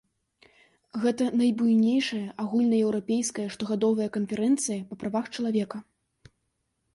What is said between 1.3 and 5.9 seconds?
найбуйнейшая агульнаеўрапейская штогадовая канферэнцыя па правах чалавека.